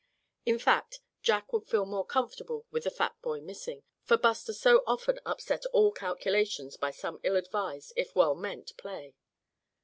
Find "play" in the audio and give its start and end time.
8.77-9.13